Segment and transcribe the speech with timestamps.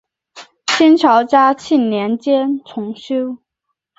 [0.65, 3.37] 清朝嘉庆年间重修。